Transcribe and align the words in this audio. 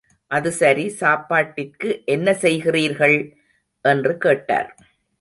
அது 0.31 0.51
சரி 0.51 0.89
சாப்பாட்டிற்கு 0.89 2.01
என்ன 2.05 2.33
செய்கிறீர்கள்? 2.33 3.17
என்று 3.85 4.17
கேட்டார். 4.17 4.69